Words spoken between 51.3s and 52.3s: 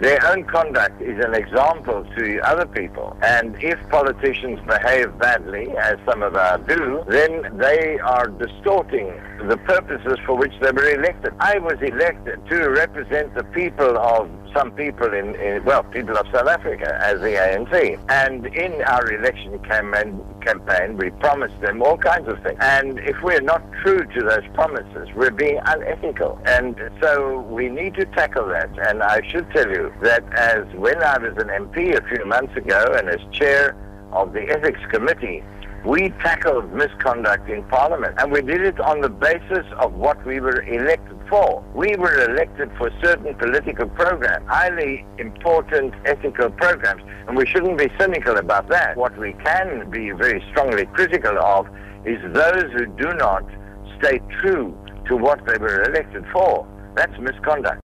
of is